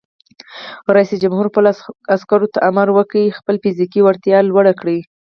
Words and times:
رئیس 0.95 1.11
جمهور 1.23 1.45
خپلو 1.49 1.69
عسکرو 2.15 2.51
ته 2.53 2.59
امر 2.69 2.87
وکړ؛ 2.93 3.23
خپله 3.37 3.57
فزیکي 3.63 3.99
وړتیا 4.03 4.37
لوړه 4.41 4.73
کړئ! 4.79 4.99